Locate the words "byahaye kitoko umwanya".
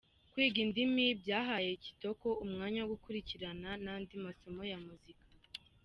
1.21-2.79